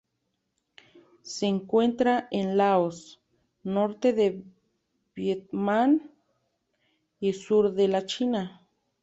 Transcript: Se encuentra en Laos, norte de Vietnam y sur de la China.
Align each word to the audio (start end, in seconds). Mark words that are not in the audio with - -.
Se 1.21 1.45
encuentra 1.45 2.27
en 2.31 2.57
Laos, 2.57 3.21
norte 3.61 4.13
de 4.13 4.43
Vietnam 5.15 6.09
y 7.19 7.33
sur 7.33 7.75
de 7.75 7.87
la 7.87 8.07
China. 8.07 8.65